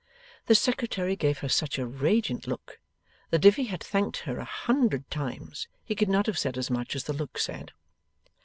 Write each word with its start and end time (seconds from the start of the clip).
The 0.47 0.55
Secretary 0.55 1.15
gave 1.15 1.37
her 1.45 1.47
such 1.47 1.77
a 1.77 1.85
radiant 1.85 2.47
look, 2.47 2.79
that 3.29 3.45
if 3.45 3.55
he 3.55 3.65
had 3.65 3.83
thanked 3.83 4.21
her 4.21 4.39
a 4.39 4.43
hundred 4.45 5.07
times, 5.11 5.67
he 5.83 5.93
could 5.93 6.09
not 6.09 6.25
have 6.25 6.39
said 6.39 6.57
as 6.57 6.71
much 6.71 6.95
as 6.95 7.03
the 7.03 7.13
look 7.13 7.37
said. 7.37 7.71